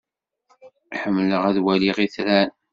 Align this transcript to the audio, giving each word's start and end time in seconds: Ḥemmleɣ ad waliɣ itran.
Ḥemmleɣ 1.01 1.41
ad 1.49 1.57
waliɣ 1.63 1.97
itran. 2.05 2.49